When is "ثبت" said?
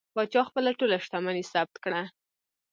1.51-1.75